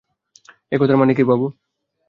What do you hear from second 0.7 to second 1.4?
এই কথার মানে কি?